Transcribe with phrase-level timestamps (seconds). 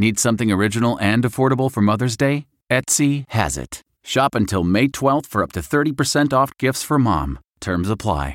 [0.00, 2.46] Need something original and affordable for Mother's Day?
[2.70, 3.82] Etsy has it.
[4.02, 7.38] Shop until May 12th for up to 30% off gifts for mom.
[7.60, 8.34] Terms apply.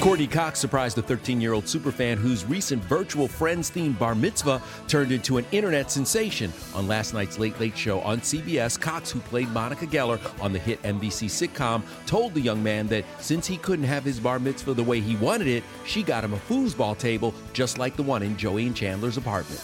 [0.00, 4.60] Courteney Cox surprised a 13 year old superfan whose recent virtual Friends themed bar mitzvah
[4.88, 6.52] turned into an internet sensation.
[6.74, 10.58] On last night's Late Late Show on CBS, Cox, who played Monica Geller on the
[10.58, 14.74] hit NBC sitcom, told the young man that since he couldn't have his bar mitzvah
[14.74, 18.24] the way he wanted it, she got him a foosball table just like the one
[18.24, 19.62] in Joey and Chandler's apartment.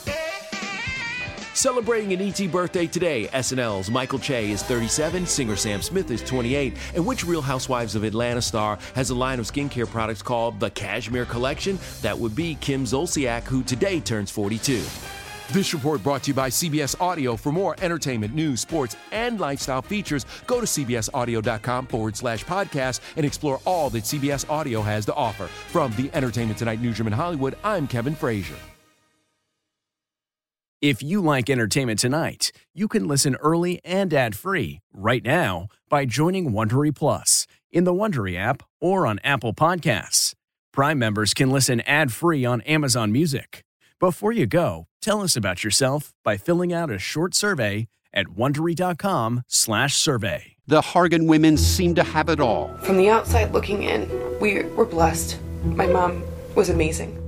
[1.64, 6.74] Celebrating an ET birthday today, SNL's Michael Che is 37, singer Sam Smith is 28,
[6.94, 10.68] and which Real Housewives of Atlanta star has a line of skincare products called the
[10.68, 11.78] Cashmere Collection?
[12.02, 14.82] That would be Kim Zolciak, who today turns 42.
[15.52, 17.34] This report brought to you by CBS Audio.
[17.34, 23.24] For more entertainment, news, sports, and lifestyle features, go to cbsaudio.com forward slash podcast and
[23.24, 25.46] explore all that CBS Audio has to offer.
[25.46, 28.56] From the Entertainment Tonight newsroom in Hollywood, I'm Kevin Frazier.
[30.84, 36.52] If you like entertainment tonight, you can listen early and ad-free right now by joining
[36.52, 40.34] Wondery Plus in the Wondery app or on Apple Podcasts.
[40.74, 43.64] Prime members can listen ad-free on Amazon Music.
[43.98, 50.56] Before you go, tell us about yourself by filling out a short survey at wondery.com/survey.
[50.66, 52.76] The Hargan women seem to have it all.
[52.82, 54.06] From the outside looking in,
[54.38, 55.38] we were blessed.
[55.64, 56.22] My mom
[56.54, 57.23] was amazing.